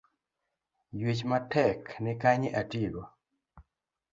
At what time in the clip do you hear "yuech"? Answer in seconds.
0.99-1.21